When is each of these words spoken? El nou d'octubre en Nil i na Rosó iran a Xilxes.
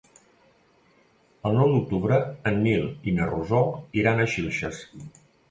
El 1.49 1.53
nou 1.59 1.69
d'octubre 1.73 2.17
en 2.53 2.57
Nil 2.65 2.89
i 3.11 3.15
na 3.19 3.29
Rosó 3.35 3.61
iran 4.03 4.25
a 4.25 4.29
Xilxes. 4.35 4.83